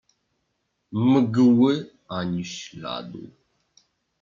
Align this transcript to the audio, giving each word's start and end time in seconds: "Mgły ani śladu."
"Mgły 1.09 1.73
ani 2.17 2.43
śladu." 2.53 3.23